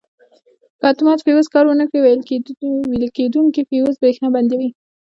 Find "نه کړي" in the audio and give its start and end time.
1.81-1.99